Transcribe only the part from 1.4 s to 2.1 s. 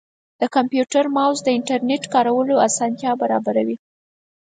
د انټرنیټ